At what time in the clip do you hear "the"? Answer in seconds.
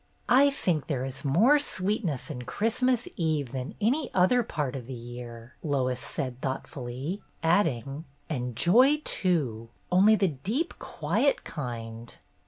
4.87-4.95, 10.15-10.29